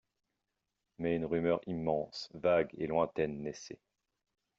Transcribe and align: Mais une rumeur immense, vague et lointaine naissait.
Mais 0.97 1.15
une 1.15 1.25
rumeur 1.25 1.61
immense, 1.67 2.27
vague 2.33 2.71
et 2.75 2.87
lointaine 2.87 3.43
naissait. 3.43 3.77